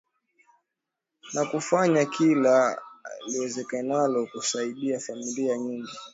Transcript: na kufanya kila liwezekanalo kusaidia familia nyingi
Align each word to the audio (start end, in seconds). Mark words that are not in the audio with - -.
na 1.33 1.45
kufanya 1.45 2.05
kila 2.05 2.81
liwezekanalo 3.27 4.25
kusaidia 4.27 4.99
familia 4.99 5.57
nyingi 5.57 5.97